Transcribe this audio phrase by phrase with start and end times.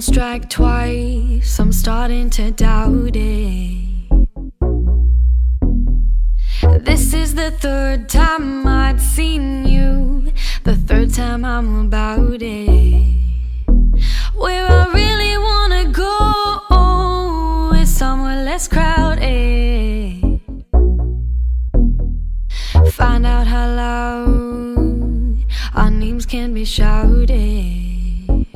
[0.00, 4.08] don't strike twice, I'm starting to doubt it.
[6.80, 10.32] This is the third time I've seen you,
[10.64, 13.14] the third time I'm about it.
[14.36, 20.40] Where I really wanna go is somewhere less crowded.
[22.92, 25.44] Find out how loud
[25.74, 28.00] our names can be shouted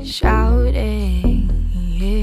[0.04, 1.33] shouted.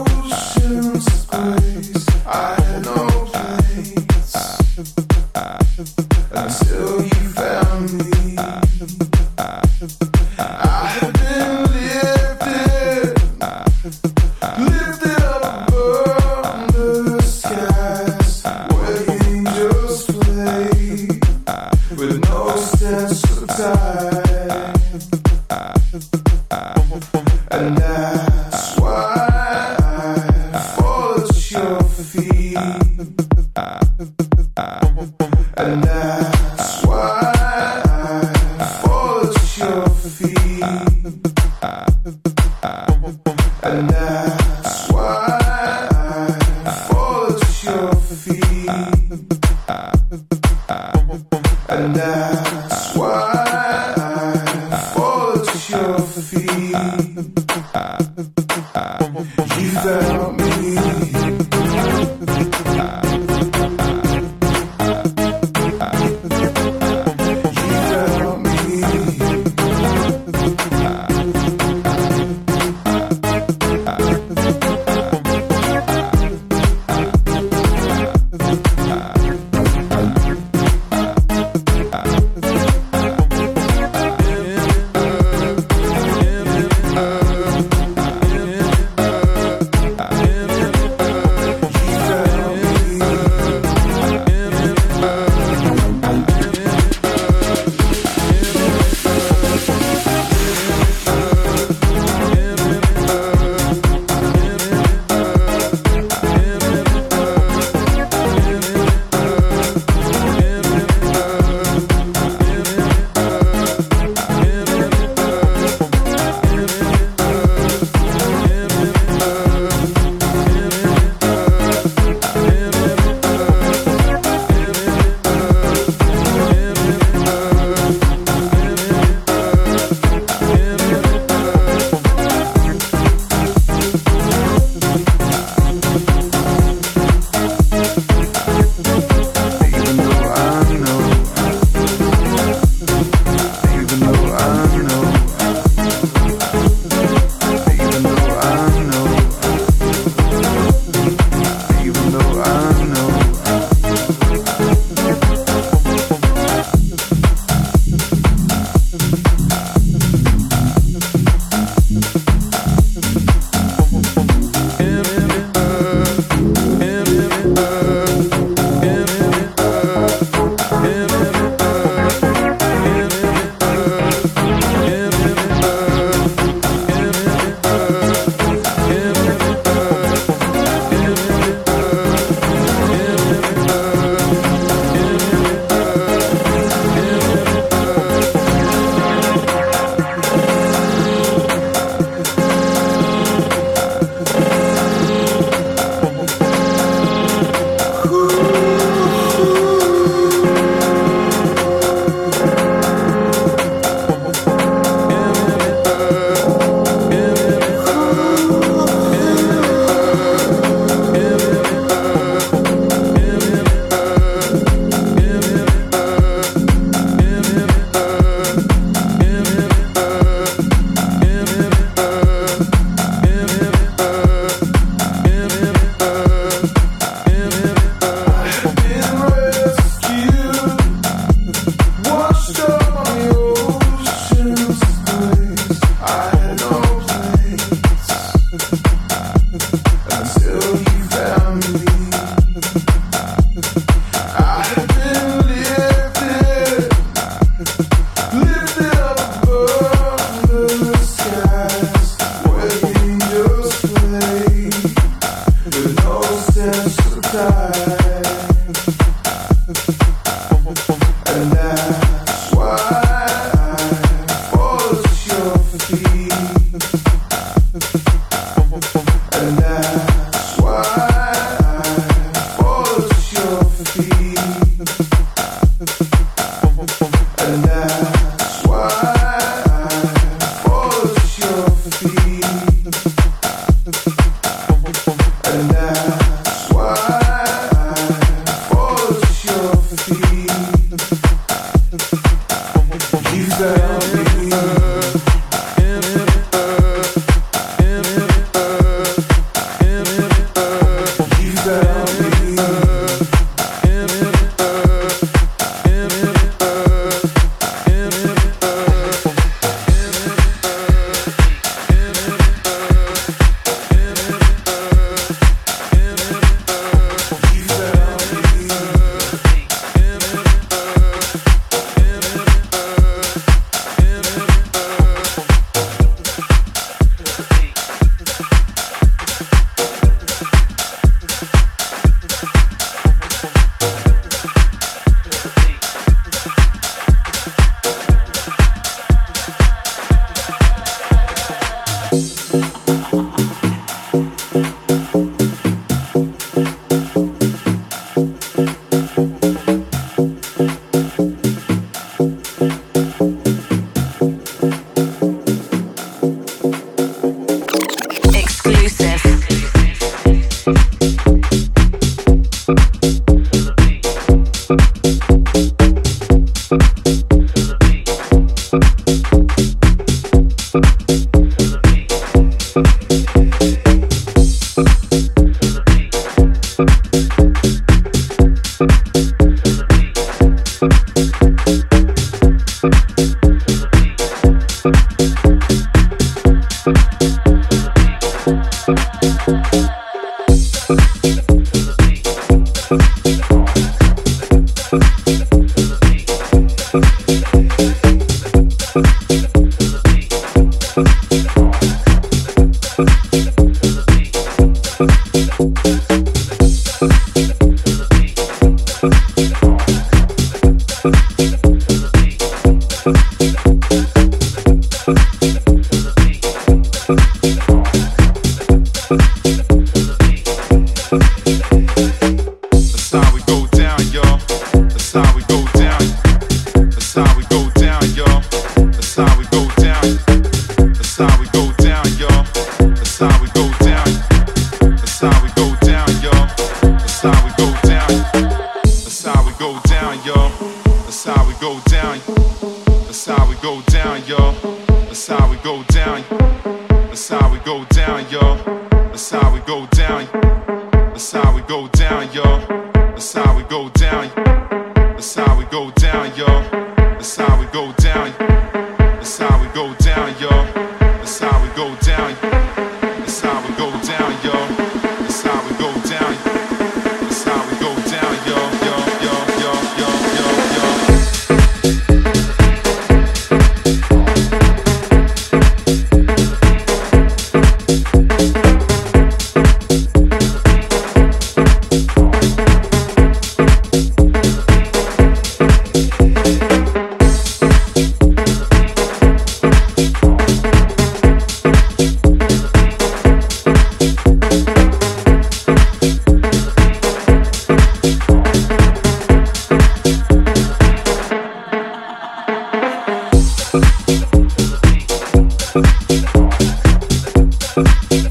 [507.85, 508.28] how